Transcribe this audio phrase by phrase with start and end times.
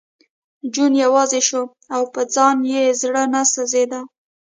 [0.73, 1.63] جون یوازې شو
[1.95, 4.01] او په ځان یې زړه نه سېزېده